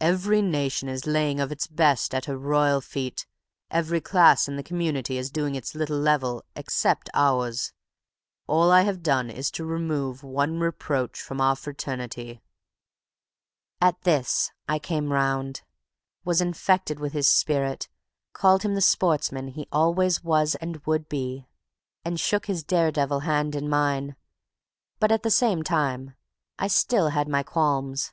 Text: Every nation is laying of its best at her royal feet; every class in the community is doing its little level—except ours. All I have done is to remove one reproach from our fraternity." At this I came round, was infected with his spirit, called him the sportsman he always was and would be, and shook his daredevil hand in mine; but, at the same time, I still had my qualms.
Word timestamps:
Every 0.00 0.42
nation 0.42 0.88
is 0.88 1.06
laying 1.06 1.38
of 1.38 1.52
its 1.52 1.68
best 1.68 2.12
at 2.12 2.24
her 2.24 2.36
royal 2.36 2.80
feet; 2.80 3.24
every 3.70 4.00
class 4.00 4.48
in 4.48 4.56
the 4.56 4.64
community 4.64 5.16
is 5.16 5.30
doing 5.30 5.54
its 5.54 5.76
little 5.76 6.00
level—except 6.00 7.08
ours. 7.14 7.72
All 8.48 8.72
I 8.72 8.80
have 8.82 9.00
done 9.00 9.30
is 9.30 9.48
to 9.52 9.64
remove 9.64 10.24
one 10.24 10.58
reproach 10.58 11.22
from 11.22 11.40
our 11.40 11.54
fraternity." 11.54 12.42
At 13.80 14.00
this 14.02 14.50
I 14.68 14.80
came 14.80 15.12
round, 15.12 15.62
was 16.24 16.40
infected 16.40 16.98
with 16.98 17.12
his 17.12 17.28
spirit, 17.28 17.88
called 18.32 18.64
him 18.64 18.74
the 18.74 18.80
sportsman 18.80 19.46
he 19.46 19.68
always 19.70 20.24
was 20.24 20.56
and 20.56 20.84
would 20.84 21.08
be, 21.08 21.46
and 22.04 22.18
shook 22.18 22.46
his 22.46 22.64
daredevil 22.64 23.20
hand 23.20 23.54
in 23.54 23.68
mine; 23.68 24.16
but, 24.98 25.12
at 25.12 25.22
the 25.22 25.30
same 25.30 25.62
time, 25.62 26.16
I 26.58 26.66
still 26.66 27.10
had 27.10 27.28
my 27.28 27.44
qualms. 27.44 28.10